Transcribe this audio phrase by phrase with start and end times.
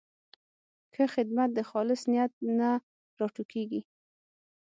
[0.93, 2.69] ښه خدمت د خالص نیت نه
[3.19, 3.81] راټوکېږي.